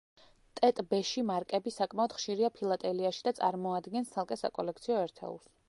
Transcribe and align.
ტეტ-ბეში 0.59 1.23
მარკები 1.31 1.73
საკმაოდ 1.75 2.15
ხშირია 2.21 2.51
ფილატელიაში 2.57 3.23
და 3.29 3.35
წარმოადგენს 3.41 4.13
ცალკე 4.17 4.39
საკოლექციო 4.47 4.99
ერთეულს. 5.07 5.51